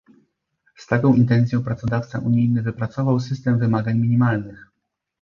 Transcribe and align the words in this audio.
Z 0.75 0.87
taką 0.87 1.13
intencją 1.13 1.63
prawodawca 1.63 2.19
unijny 2.19 2.61
wypracował 2.61 3.19
system 3.19 3.59
wymagań 3.59 3.97
minimalnych 3.97 4.67